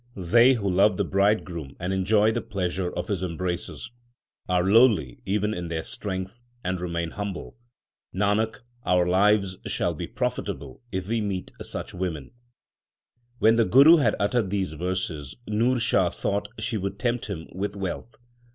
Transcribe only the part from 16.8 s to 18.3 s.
tempt him with wealth.